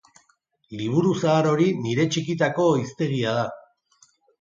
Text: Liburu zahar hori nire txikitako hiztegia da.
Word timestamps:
Liburu 0.79 1.11
zahar 1.19 1.51
hori 1.51 1.69
nire 1.83 2.09
txikitako 2.17 2.69
hiztegia 2.83 3.39
da. 3.41 3.49